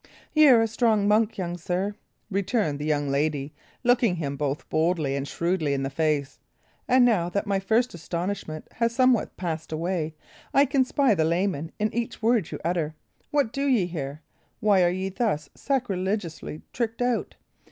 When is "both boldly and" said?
4.35-5.27